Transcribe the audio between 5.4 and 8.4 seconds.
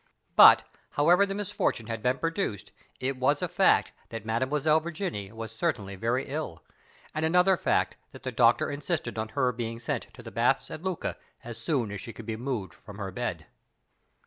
certainly very ill, and another fact that the